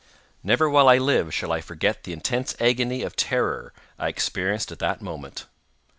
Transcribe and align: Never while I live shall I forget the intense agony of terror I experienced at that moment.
Never 0.41 0.67
while 0.67 0.89
I 0.89 0.97
live 0.97 1.31
shall 1.31 1.51
I 1.51 1.61
forget 1.61 2.01
the 2.05 2.11
intense 2.11 2.55
agony 2.59 3.03
of 3.03 3.15
terror 3.15 3.71
I 3.99 4.07
experienced 4.07 4.71
at 4.71 4.79
that 4.79 4.99
moment. 4.99 5.45